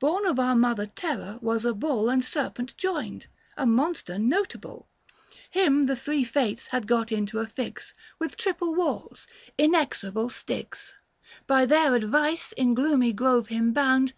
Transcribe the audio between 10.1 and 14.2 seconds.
Styx— By their advice, in gloomy grove him bound.